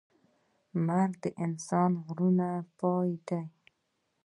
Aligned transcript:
مرګ 0.87 1.11
د 1.23 1.25
انسان 1.43 1.89
د 1.95 1.97
غرور 2.05 2.39
پای 2.79 3.09
دی. 3.27 3.41